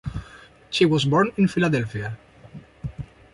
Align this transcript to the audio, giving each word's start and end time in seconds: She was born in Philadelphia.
She 0.71 0.83
was 0.83 1.05
born 1.05 1.31
in 1.37 1.47
Philadelphia. 1.47 2.17